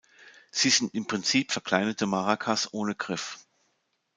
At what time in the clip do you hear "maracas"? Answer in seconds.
2.07-2.73